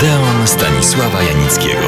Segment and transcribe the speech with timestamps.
[0.00, 1.86] Odeon Stanisława Janickiego.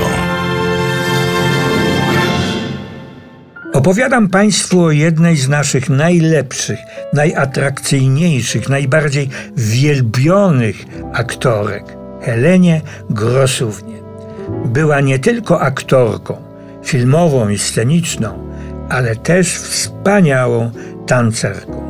[3.72, 6.78] Opowiadam Państwu o jednej z naszych najlepszych,
[7.12, 10.76] najatrakcyjniejszych, najbardziej wielbionych
[11.12, 11.84] aktorek,
[12.22, 12.80] Helenie
[13.10, 13.94] Grosównie.
[14.64, 16.36] Była nie tylko aktorką
[16.84, 18.50] filmową i sceniczną,
[18.88, 20.70] ale też wspaniałą
[21.06, 21.82] tancerką.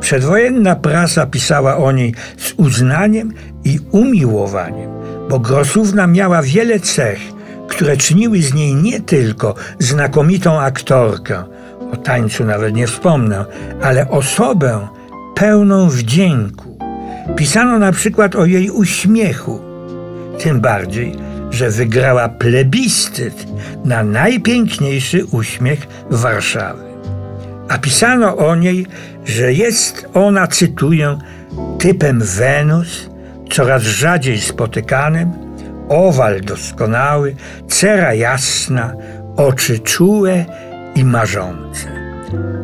[0.00, 3.32] Przedwojenna prasa pisała o niej z uznaniem
[3.64, 4.97] i umiłowaniem,
[5.28, 7.18] bo Grosówna miała wiele cech,
[7.68, 11.44] które czyniły z niej nie tylko znakomitą aktorkę,
[11.92, 13.44] o tańcu nawet nie wspomnę,
[13.82, 14.88] ale osobę
[15.34, 16.78] pełną wdzięku.
[17.36, 19.60] Pisano na przykład o jej uśmiechu,
[20.38, 21.16] tym bardziej,
[21.50, 23.46] że wygrała plebiscyt
[23.84, 26.82] na najpiękniejszy uśmiech Warszawy.
[27.68, 28.86] A pisano o niej,
[29.24, 31.18] że jest ona, cytuję,
[31.78, 33.10] typem Wenus,
[33.50, 35.32] coraz rzadziej spotykanym,
[35.88, 37.36] owal doskonały,
[37.68, 38.92] cera jasna,
[39.36, 40.44] oczy czułe
[40.94, 41.88] i marzące.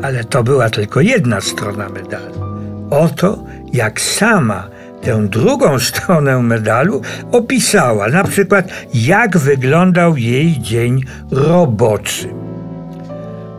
[0.02, 2.44] Ale to była tylko jedna strona medalu.
[2.90, 4.68] Oto jak sama
[5.02, 12.28] tę drugą stronę medalu opisała, na przykład jak wyglądał jej dzień roboczy.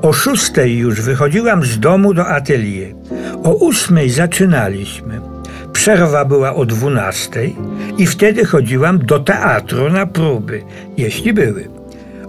[0.02, 2.94] O szóstej już wychodziłam z domu do atelier.
[3.44, 5.35] O ósmej zaczynaliśmy.
[5.86, 7.56] Przerwa była o dwunastej
[7.98, 10.64] i wtedy chodziłam do teatru na próby,
[10.98, 11.70] jeśli były.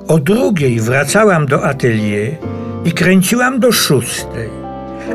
[0.09, 2.33] O drugiej wracałam do atelier
[2.85, 4.49] i kręciłam do szóstej.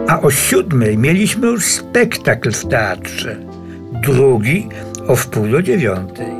[0.07, 3.35] A o siódmej mieliśmy już spektakl w teatrze.
[4.03, 4.67] Drugi
[5.07, 6.33] o wpół do dziewiątej.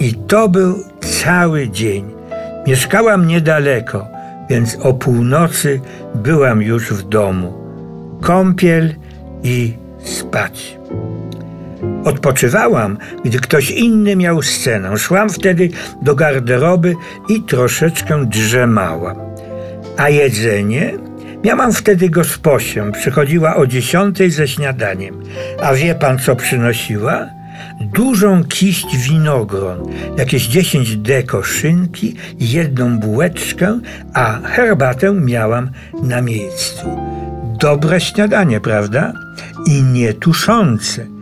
[0.00, 2.04] I to był cały dzień.
[2.66, 4.06] Mieszkałam niedaleko,
[4.50, 5.80] więc o północy
[6.14, 7.52] byłam już w domu.
[8.20, 8.94] Kąpiel
[9.42, 10.78] i spać.
[12.04, 14.98] Odpoczywałam, gdy ktoś inny miał scenę.
[14.98, 15.68] Szłam wtedy
[16.02, 16.94] do garderoby
[17.28, 19.16] i troszeczkę drzemałam.
[19.96, 20.94] A jedzenie?
[21.44, 22.92] Miałam wtedy gosposię.
[22.92, 25.22] Przychodziła o dziesiątej ze śniadaniem.
[25.62, 27.26] A wie pan, co przynosiła?
[27.80, 29.78] Dużą kiść winogron,
[30.18, 33.80] jakieś dziesięć deko szynki, jedną bułeczkę,
[34.14, 35.70] a herbatę miałam
[36.02, 36.98] na miejscu.
[37.60, 39.12] Dobre śniadanie, prawda?
[39.66, 41.13] I nietuszące.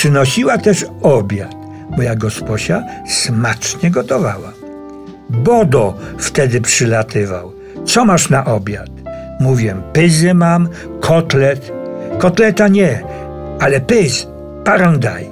[0.00, 1.54] Przynosiła też obiad.
[1.96, 4.52] Moja gosposia smacznie gotowała.
[5.30, 7.52] Bodo wtedy przylatywał.
[7.84, 8.90] Co masz na obiad?
[9.40, 10.68] Mówię, pyzy mam,
[11.00, 11.72] kotlet.
[12.18, 13.02] Kotleta nie,
[13.58, 14.26] ale pyz,
[14.64, 15.30] parandaj.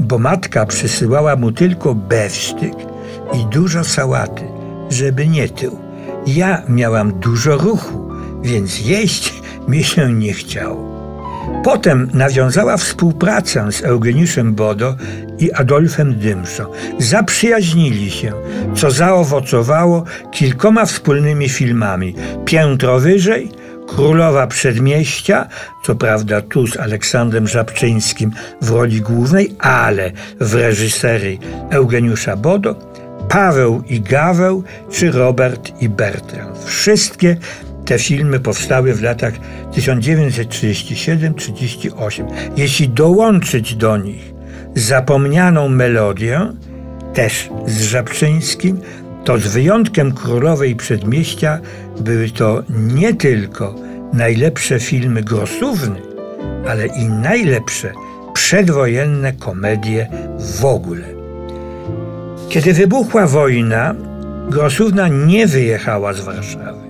[0.00, 2.74] Bo matka przysyłała mu tylko bewsztyk
[3.34, 4.44] i dużo sałaty,
[4.90, 5.78] żeby nie tył.
[6.26, 8.10] Ja miałam dużo ruchu,
[8.42, 9.34] więc jeść
[9.68, 10.95] mi się nie chciało.
[11.64, 14.96] Potem nawiązała współpracę z Eugeniuszem Bodo
[15.38, 16.72] i Adolfem Dymszo.
[16.98, 18.32] Zaprzyjaźnili się,
[18.76, 22.14] co zaowocowało kilkoma wspólnymi filmami.
[22.44, 23.50] Piętro wyżej,
[23.86, 25.48] Królowa Przedmieścia,
[25.84, 28.32] co prawda tu z Aleksandrem Żabczyńskim
[28.62, 31.40] w roli głównej, ale w reżyserii
[31.70, 32.74] Eugeniusza Bodo,
[33.28, 36.58] Paweł i Gaweł czy Robert i Bertrand.
[36.64, 37.36] Wszystkie
[37.86, 39.34] te filmy powstały w latach
[39.72, 42.26] 1937-38.
[42.56, 44.34] Jeśli dołączyć do nich
[44.74, 46.52] zapomnianą melodię,
[47.14, 48.80] też z Żabczyńskim,
[49.24, 51.60] to z wyjątkiem Królowej Przedmieścia
[52.00, 53.74] były to nie tylko
[54.12, 56.00] najlepsze filmy Grosówny,
[56.68, 57.92] ale i najlepsze
[58.34, 60.08] przedwojenne komedie
[60.38, 61.04] w ogóle.
[62.48, 63.94] Kiedy wybuchła wojna,
[64.50, 66.85] Grosówna nie wyjechała z Warszawy.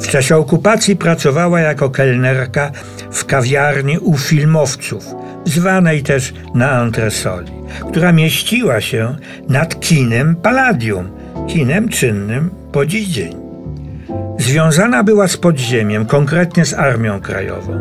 [0.00, 2.70] W czasie okupacji pracowała jako kelnerka
[3.10, 5.04] w kawiarni u filmowców,
[5.44, 7.52] zwanej też na antresoli,
[7.90, 9.16] która mieściła się
[9.48, 11.10] nad kinem Palladium,
[11.48, 13.36] kinem czynnym po dziś dzień.
[14.38, 17.78] Związana była z podziemiem, konkretnie z Armią Krajową.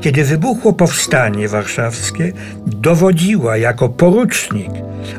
[0.00, 2.32] Kiedy wybuchło powstanie warszawskie,
[2.66, 4.70] dowodziła jako porucznik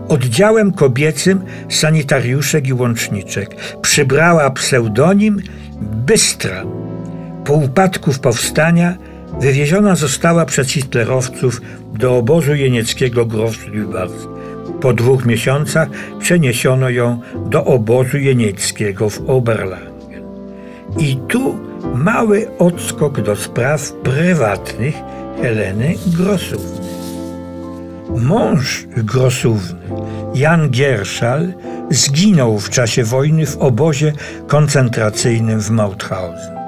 [0.10, 3.56] oddziałem kobiecym sanitariuszek i łączniczek.
[3.82, 5.42] Przybrała pseudonim
[5.82, 6.64] Bystra.
[7.46, 8.98] Po upadku powstania
[9.40, 11.62] wywieziona została przez hitlerowców
[11.94, 14.28] do obozu jenieckiego Gross-Lübars.
[14.82, 15.90] Po dwóch miesiącach
[16.20, 17.20] przeniesiono ją
[17.50, 20.24] do obozu jenieckiego w Oberlangen.
[21.00, 24.96] I tu mały odskok do spraw prywatnych
[25.42, 26.88] Heleny Grosówny.
[28.10, 29.80] Mąż Grosówny,
[30.36, 31.54] Jan Gierszal,
[31.90, 34.14] zginął w czasie wojny w obozie
[34.48, 36.61] koncentracyjnym w Mauthausen.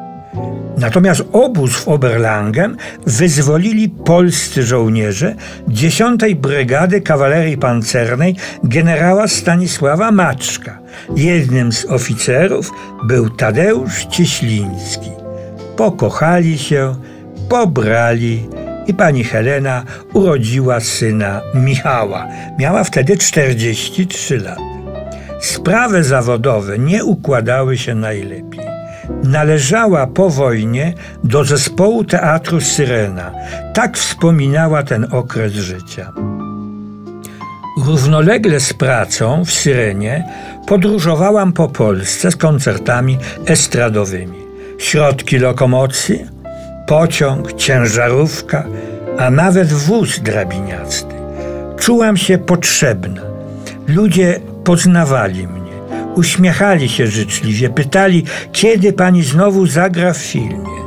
[0.78, 2.78] Natomiast obóz w Oberlangem
[3.08, 5.36] wyzwolili polscy żołnierze
[5.68, 10.80] 10 Brygady Kawalerii Pancernej generała Stanisława Maczka.
[11.16, 12.72] Jednym z oficerów
[13.04, 15.12] był Tadeusz Cieśliński.
[15.78, 16.96] Pokochali się,
[17.50, 18.48] pobrali
[18.88, 19.84] i pani Helena
[20.14, 22.28] urodziła syna Michała.
[22.60, 24.62] Miała wtedy 43 lata.
[25.42, 28.63] Sprawy zawodowe nie układały się najlepiej.
[29.24, 33.32] Należała po wojnie do zespołu teatru Syrena.
[33.74, 36.12] Tak wspominała ten okres życia.
[37.86, 40.24] Równolegle z pracą w Syrenie
[40.68, 44.40] podróżowałam po Polsce z koncertami estradowymi.
[44.78, 46.26] Środki lokomocji,
[46.88, 48.64] pociąg, ciężarówka,
[49.20, 51.16] a nawet wóz drabiniasty.
[51.80, 53.22] Czułam się potrzebna.
[53.88, 55.63] Ludzie poznawali mnie,
[56.16, 60.84] uśmiechali się życzliwie, pytali, kiedy pani znowu zagra w filmie.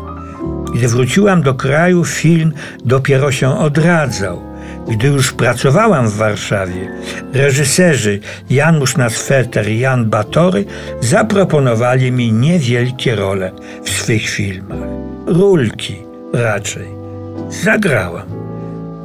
[0.75, 2.53] Gdy wróciłam do kraju, film
[2.85, 4.43] dopiero się odradzał.
[4.89, 6.89] Gdy już pracowałam w Warszawie,
[7.33, 8.21] reżyserzy
[8.51, 10.65] Janusz Nasfeter i Jan Batory
[11.01, 13.53] zaproponowali mi niewielkie role
[13.85, 14.79] w swych filmach.
[15.27, 15.97] Rulki
[16.33, 16.87] raczej.
[17.51, 18.27] Zagrałam.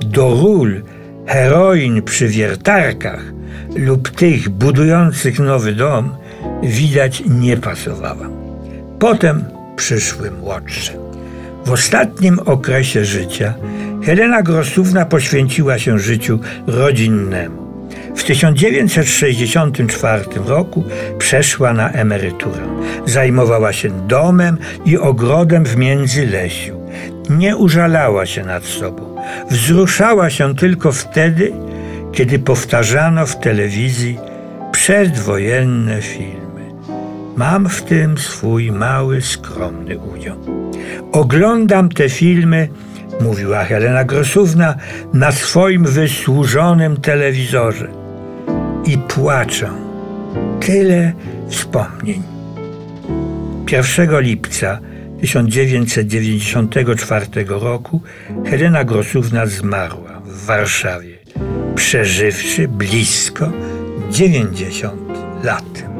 [0.05, 0.81] Do ról
[1.25, 3.40] heroin przy wiertarkach
[3.75, 6.15] lub tych budujących nowy dom
[6.63, 8.31] widać nie pasowałam.
[8.99, 9.43] Potem
[9.75, 10.93] przyszły młodsze.
[11.65, 13.53] W ostatnim okresie życia
[14.03, 17.61] Helena Grosówna poświęciła się życiu rodzinnemu.
[18.15, 20.83] W 1964 roku
[21.17, 22.61] przeszła na emeryturę.
[23.05, 26.81] Zajmowała się domem i ogrodem w Międzylesiu.
[27.29, 29.15] Nie użalała się nad sobą.
[29.49, 31.53] Wzruszała się tylko wtedy,
[32.11, 34.17] kiedy powtarzano w telewizji
[34.71, 36.71] przedwojenne filmy.
[37.35, 40.37] Mam w tym swój mały, skromny udział.
[41.11, 42.67] Oglądam te filmy,
[43.21, 44.75] mówiła Helena Grosówna,
[45.13, 47.87] na swoim wysłużonym telewizorze
[48.85, 49.69] i płaczę.
[50.59, 51.13] Tyle
[51.49, 52.23] wspomnień.
[53.71, 54.79] 1 lipca
[55.21, 58.01] 1994 roku
[58.45, 61.20] Helena Grosówna zmarła w Warszawie,
[61.75, 63.51] przeżywszy blisko
[64.11, 65.01] 90
[65.43, 65.90] lat.